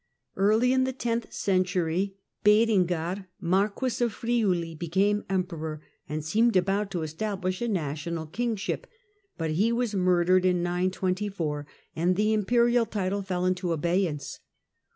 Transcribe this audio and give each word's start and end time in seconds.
Early 0.35 0.73
in 0.73 0.83
the 0.85 0.93
tenth 0.93 1.31
century 1.31 2.15
Berengar, 2.43 3.27
Marquis 3.39 4.03
of 4.03 4.11
Friuli, 4.13 4.75
tecame 4.75 5.23
Emperor, 5.29 5.83
and 6.09 6.25
seemed 6.25 6.55
about 6.57 6.89
to 6.89 7.03
establish 7.03 7.61
a 7.61 7.67
national 7.67 8.25
ingship, 8.39 8.85
but 9.37 9.51
he 9.51 9.71
was 9.71 9.93
murdered 9.93 10.43
in 10.43 10.63
924, 10.63 11.67
and 11.95 12.15
the 12.15 12.33
imperial 12.33 12.87
[tie 12.87 13.21
fell 13.21 13.45
into 13.45 13.73
abeyance. 13.73 14.39